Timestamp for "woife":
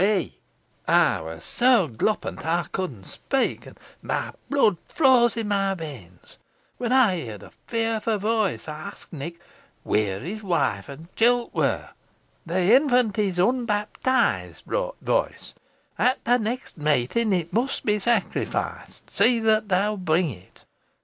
10.41-10.89